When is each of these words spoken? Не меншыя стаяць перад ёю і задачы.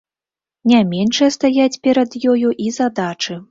Не 0.71 0.79
меншыя 0.93 1.35
стаяць 1.37 1.79
перад 1.89 2.19
ёю 2.35 2.57
і 2.67 2.77
задачы. 2.81 3.41